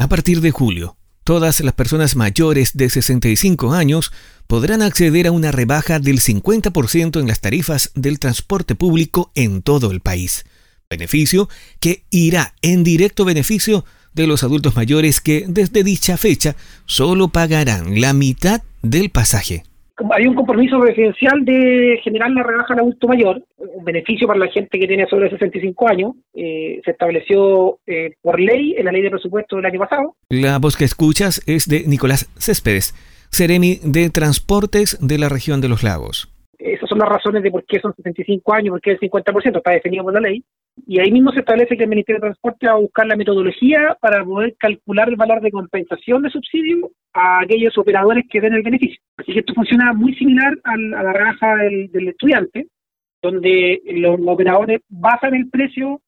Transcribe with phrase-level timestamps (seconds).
[0.00, 4.12] A partir de julio, todas las personas mayores de 65 años
[4.46, 9.90] podrán acceder a una rebaja del 50% en las tarifas del transporte público en todo
[9.90, 10.44] el país.
[10.88, 11.48] Beneficio
[11.80, 13.84] que irá en directo beneficio
[14.14, 16.54] de los adultos mayores que desde dicha fecha
[16.86, 19.64] solo pagarán la mitad del pasaje
[20.10, 24.48] hay un compromiso presidencial de generar la rebaja al adulto mayor, un beneficio para la
[24.48, 26.12] gente que tiene sobre 65 años.
[26.34, 30.14] Eh, se estableció eh, por ley en la ley de presupuesto del año pasado.
[30.28, 32.94] La voz que escuchas es de Nicolás Céspedes,
[33.30, 36.37] Ceremi de Transportes de la región de los lagos.
[36.58, 39.70] Esas son las razones de por qué son 65 años, por qué el 50%, está
[39.70, 40.44] definido por la ley.
[40.86, 43.96] Y ahí mismo se establece que el Ministerio de Transporte va a buscar la metodología
[44.00, 48.62] para poder calcular el valor de compensación de subsidio a aquellos operadores que den el
[48.62, 49.00] beneficio.
[49.16, 52.66] Así que esto funciona muy similar a la rebaja del, estudiante,
[53.22, 56.00] donde los, operadores basan el precio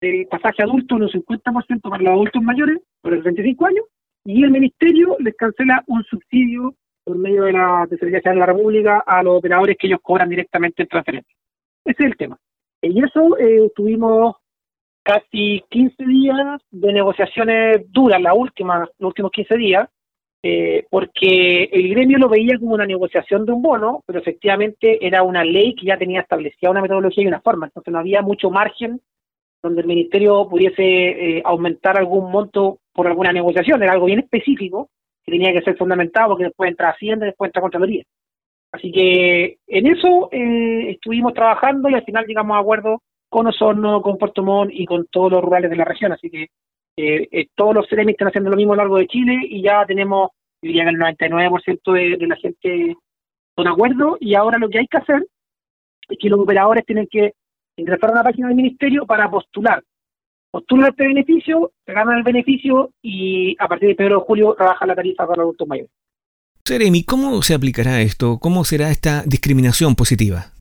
[0.00, 3.84] del pasaje adulto en un 50% para los adultos mayores, por los 25 años,
[4.24, 9.04] y el Ministerio les cancela un subsidio por medio de la Tesorería de la República
[9.06, 11.36] a los operadores que ellos cobran directamente en transferencia.
[11.84, 12.38] Ese es el tema.
[12.80, 14.36] Y eso eh, tuvimos
[15.02, 19.88] casi 15 días de negociaciones duras, la última, los últimos 15 días,
[20.42, 25.22] eh, porque el gremio lo veía como una negociación de un bono, pero efectivamente era
[25.22, 28.50] una ley que ya tenía establecida una metodología y una forma, entonces no había mucho
[28.50, 29.00] margen
[29.62, 34.90] donde el ministerio pudiese eh, aumentar algún monto por alguna negociación, era algo bien específico
[35.24, 38.04] que tenía que ser fundamentado porque después entra Hacienda y después entra Contraloría.
[38.72, 44.02] Así que en eso eh, estuvimos trabajando y al final llegamos a acuerdo con Osorno,
[44.02, 46.12] con Puerto Montt y con todos los rurales de la región.
[46.12, 46.48] Así que
[46.96, 49.62] eh, eh, todos los CEREMI están haciendo lo mismo a lo largo de Chile y
[49.62, 50.30] ya tenemos,
[50.60, 52.96] diría que el 99% de, de la gente
[53.54, 55.24] con acuerdo y ahora lo que hay que hacer
[56.08, 57.32] es que los operadores tienen que
[57.76, 59.82] ingresar a la página del ministerio para postular.
[60.54, 64.86] Postulan este beneficio, se ganan el beneficio y a partir del 1 de julio trabaja
[64.86, 65.90] la tarifa para los adultos mayores.
[66.64, 68.38] Seremi, ¿cómo se aplicará esto?
[68.40, 70.52] ¿Cómo será esta discriminación positiva?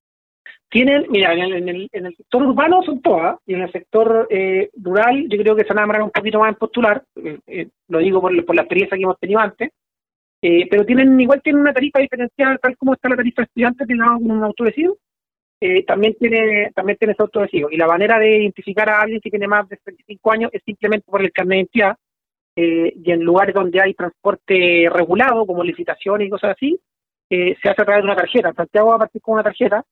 [0.71, 5.37] Tienen, mira, en el, sector urbano son todas, y en el sector eh, rural yo
[5.37, 8.19] creo que se van a demorar un poquito más en postular, eh, eh, lo digo
[8.19, 9.69] por, la experiencia que hemos tenido antes,
[10.41, 14.07] pero tienen igual tienen una tarifa diferencial, tal como está la tarifa de estudiantes, tienen
[14.09, 14.43] un
[15.63, 17.69] autovecido, también tiene también tiene ese autovecido.
[17.71, 21.05] Y la manera de identificar a alguien que tiene más de 35 años es simplemente
[21.09, 21.97] por el carnet de identidad,
[22.55, 26.77] eh, y en lugares donde hay transporte regulado, como licitaciones y cosas así,
[27.29, 28.53] eh, se hace a través de una tarjeta.
[28.53, 29.83] Santiago va a partir con una tarjeta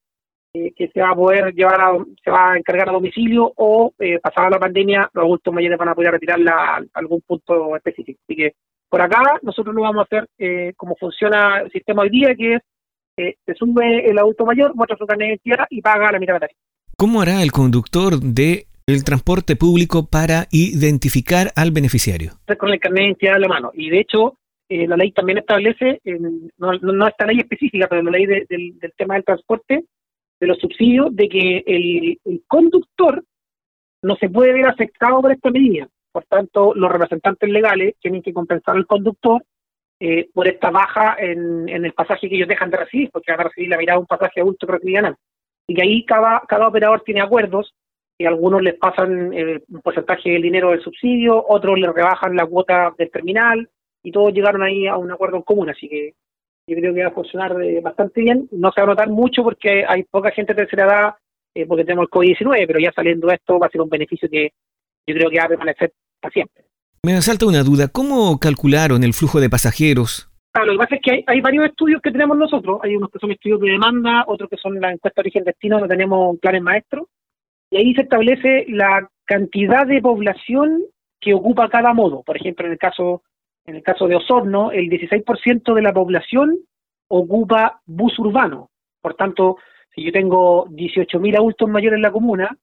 [0.54, 3.94] eh, que se va a poder llevar a, se va a encargar a domicilio o
[4.22, 8.20] pasada la pandemia los adultos mayores van a poder retirarla a, algún punto específico.
[8.26, 8.54] Así que
[8.90, 12.62] por acá nosotros lo vamos a hacer como funciona el sistema hoy día, que es
[13.16, 16.36] se sube el adulto mayor, muestra su carnet de identidad y paga la mitad de
[16.36, 16.60] la tarifa.
[16.98, 22.34] ¿Cómo hará el conductor de el transporte público para identificar al beneficiario.
[22.58, 23.72] Con el carnet de identidad en la mano.
[23.74, 24.38] Y de hecho,
[24.70, 26.02] eh, la ley también establece,
[26.58, 29.86] no, no, esta ley específica, pero la ley del, tema del transporte,
[30.40, 33.24] de los subsidios, de que el, conductor
[34.04, 35.88] no se puede ver afectado por esta medida.
[36.12, 39.44] Por tanto, los representantes legales tienen que compensar al conductor
[40.02, 43.44] eh, por esta baja en, el pasaje que ellos dejan de recibir, porque van a
[43.44, 45.16] recibir la mirada de un pasaje adulto cotidiano.
[45.68, 47.74] Y que ahí cada, operador tiene acuerdos
[48.26, 52.94] algunos les pasan eh, un porcentaje del dinero del subsidio, otros les rebajan la cuota
[52.98, 53.70] del terminal
[54.04, 56.14] y todos llegaron ahí a un acuerdo en común, así que
[56.68, 58.48] yo creo que va a funcionar eh, bastante bien.
[58.52, 61.16] No se va a notar mucho porque hay poca gente de tercera edad
[61.54, 64.52] eh, porque tenemos el COVID-19, pero ya saliendo esto va a ser un beneficio que
[65.06, 66.64] yo creo que va a permanecer para siempre.
[67.04, 70.30] Me salta una duda, ¿cómo calcularon el flujo de pasajeros?
[70.54, 73.18] Ah, lo que pasa es que hay, varios estudios que tenemos nosotros, hay unos que
[73.18, 76.62] son estudios de demanda, otros que son la encuesta de origen destino, no tenemos planes
[76.62, 77.08] maestros,
[77.72, 80.84] y ahí se establece la cantidad de población
[81.20, 82.22] que ocupa cada modo.
[82.22, 83.24] Por ejemplo, en el caso
[83.66, 86.56] en el caso de Osorno, el 16% de la población
[87.08, 88.70] ocupa bus urbano.
[89.02, 89.58] Por tanto,
[89.96, 92.56] si yo tengo 18.000 adultos mayores en la comuna,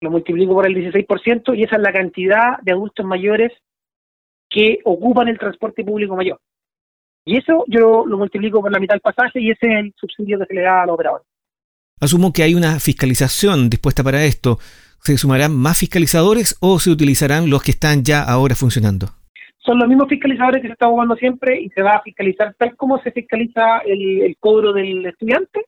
[0.00, 3.52] lo multiplico por el 16% y esa es la cantidad de adultos mayores
[4.52, 6.38] que ocupan el transporte público mayor.
[7.24, 10.38] Y eso yo lo multiplico por la mitad del pasaje y ese es el subsidio
[10.38, 11.22] que se le da al operador.
[12.00, 14.58] Asumo que hay una fiscalización dispuesta para esto.
[15.00, 19.06] ¿Se sumarán más fiscalizadores o se utilizarán los que están ya ahora funcionando?
[19.64, 22.76] Son los mismos fiscalizadores que se está jugando siempre y se va a fiscalizar tal
[22.76, 25.66] como se fiscaliza el, cobro del estudiante,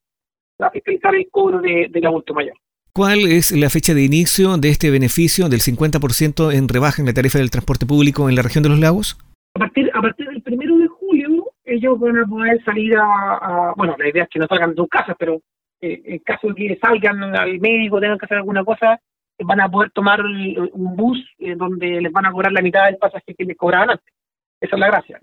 [0.57, 2.57] se va a fiscalizar el cobro de, del adulto mayor.
[2.97, 7.13] ¿Cuál es la fecha de inicio de este beneficio del 50% en rebaja en la
[7.13, 9.19] tarifa del transporte público en la región de los lagos?
[9.57, 13.97] A partir, a partir del primero de julio, ellos van a poder salir a, Bueno,
[13.99, 15.41] la idea es que no salgan de sus casas, pero
[15.81, 19.01] eh, en caso de que salgan al médico, tengan que hacer alguna cosa,
[19.41, 21.19] van a poder tomar un bus
[21.57, 24.15] donde les van a cobrar la mitad del pasaje que les cobraban antes.
[24.61, 25.19] Esa es la gracia.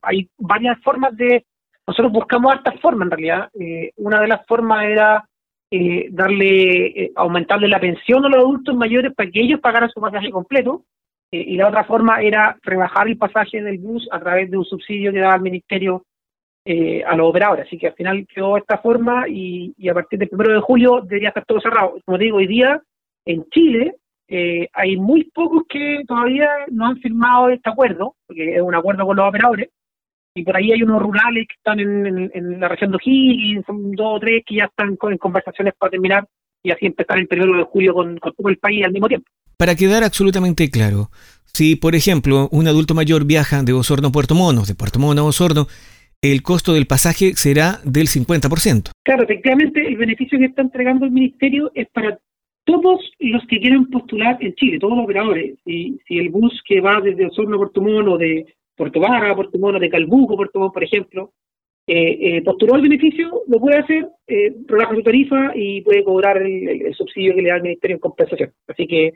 [0.00, 1.44] hay varias formas de...
[1.86, 3.50] Nosotros buscamos estas formas en realidad.
[3.96, 5.22] una de las formas era
[6.10, 10.84] darle, aumentarle la pensión a los adultos mayores para que ellos pagaran su pasaje completo
[11.32, 14.64] eh, y la otra forma era rebajar el pasaje del bus a través de un
[14.64, 16.04] subsidio que daba el ministerio
[16.64, 17.66] eh, a los operadores.
[17.66, 21.28] Así que al final quedó esta forma y, a partir del primero de julio debería
[21.28, 21.96] estar todo cerrado.
[22.04, 22.82] Como digo, hoy día
[23.24, 23.94] en Chile
[24.28, 29.06] eh, hay muy pocos que todavía no han firmado este acuerdo, porque es un acuerdo
[29.06, 29.70] con los operadores,
[30.34, 34.16] y por ahí hay unos rurales que están en, la región de O'Higgins, son dos
[34.16, 36.26] o tres que ya están en conversaciones para terminar
[36.62, 39.28] y así empezar el primero de julio con todo el país al mismo tiempo.
[39.56, 41.10] Para quedar absolutamente claro,
[41.44, 45.18] si por ejemplo un adulto mayor viaja de Osorno a Puerto Montt, de Puerto Montt
[45.18, 45.66] a Osorno,
[46.22, 48.90] el costo del pasaje será del 50%.
[49.04, 52.18] Claro, efectivamente el beneficio que está entregando el Ministerio es para
[52.64, 55.58] todos los que quieran postular en Chile, todos los operadores.
[55.64, 58.46] Si, si el bus que va desde Osorno a Puerto Montt o de
[58.80, 61.32] Puerto Vara a Puerto Montt o de Calbuco Puerto Montt, por ejemplo,
[61.86, 64.54] eh, eh, el beneficio, lo puede hacer, eh,
[64.94, 68.52] su tarifa y puede cobrar el, subsidio que le da el Ministerio en compensación.
[68.66, 69.12] Así que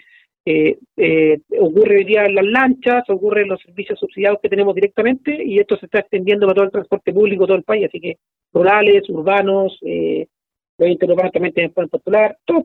[0.46, 4.74] eh, eh, ocurre hoy día en las lanchas, ocurre en los servicios subsidiados que tenemos
[4.74, 7.98] directamente y esto se está extendiendo para todo el transporte público, todo el país, así
[7.98, 8.18] que
[8.52, 10.26] rurales, urbanos, eh,
[10.76, 12.62] los interurbanos también pueden postular, todo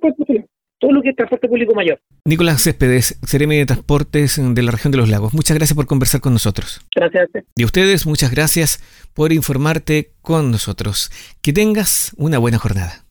[0.80, 2.00] todo lo que es transporte público mayor.
[2.26, 6.22] Nicolás Céspedes, Ceremi de Transportes de la región de los lagos, muchas gracias por conversar
[6.22, 6.82] con nosotros.
[6.96, 7.30] Gracias.
[7.56, 8.82] Y a ustedes, muchas gracias
[9.14, 11.12] por informarte con nosotros.
[11.42, 13.09] Que tengas una buena jornada.